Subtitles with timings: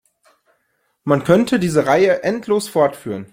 [1.03, 3.27] Man könnte diese Reihe endlos fortführen.